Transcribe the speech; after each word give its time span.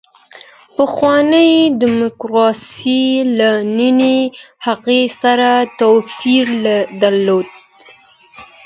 پخوانۍ 0.75 1.51
دیموکراسي 1.81 3.03
له 3.37 3.49
نننۍ 3.77 4.19
هغې 4.65 5.01
سره 5.21 5.49
توپیر 5.79 6.45
درلود. 7.01 7.47